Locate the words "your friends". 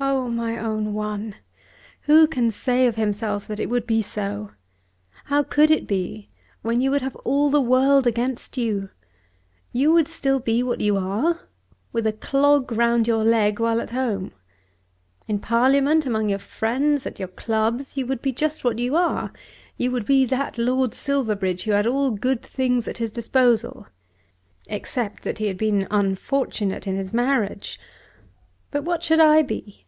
16.28-17.04